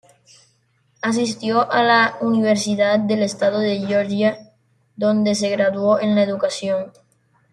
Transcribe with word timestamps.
Asistió 1.03 1.71
a 1.71 1.83
la 1.83 2.17
Universidad 2.21 2.97
del 2.97 3.21
Estado 3.21 3.59
de 3.59 3.85
Georgia, 3.85 4.51
donde 4.95 5.35
se 5.35 5.51
graduó 5.51 5.99
en 5.99 6.15
la 6.15 6.23
educación. 6.23 6.91